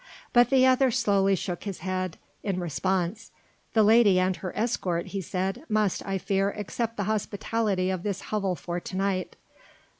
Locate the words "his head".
1.65-2.17